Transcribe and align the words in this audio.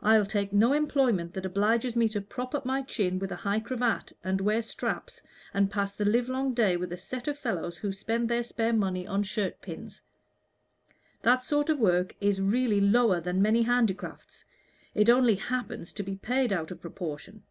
I'll 0.00 0.24
take 0.24 0.54
no 0.54 0.72
employment 0.72 1.34
that 1.34 1.44
obliges 1.44 1.94
me 1.94 2.08
to 2.16 2.22
prop 2.22 2.54
up 2.54 2.64
my 2.64 2.80
chin 2.80 3.18
with 3.18 3.30
a 3.30 3.36
high 3.36 3.60
cravat, 3.60 4.10
and 4.24 4.40
wear 4.40 4.62
straps, 4.62 5.20
and 5.52 5.70
pass 5.70 5.92
the 5.92 6.06
livelong 6.06 6.54
day 6.54 6.78
with 6.78 6.94
a 6.94 6.96
set 6.96 7.28
of 7.28 7.38
fellows 7.38 7.76
who 7.76 7.92
spend 7.92 8.30
their 8.30 8.42
spare 8.42 8.72
money 8.72 9.06
on 9.06 9.22
shirt 9.22 9.60
pins. 9.60 10.00
That 11.20 11.42
sort 11.42 11.68
of 11.68 11.78
work 11.78 12.16
is 12.22 12.40
really 12.40 12.80
lower 12.80 13.20
than 13.20 13.42
many 13.42 13.60
handicrafts; 13.60 14.46
it 14.94 15.10
only 15.10 15.34
happens 15.34 15.92
to 15.92 16.02
be 16.02 16.16
paid 16.16 16.54
out 16.54 16.70
of 16.70 16.80
proportion. 16.80 17.42